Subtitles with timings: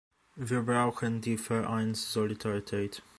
[0.35, 3.03] Wir brauchen die Vereinssolidarität.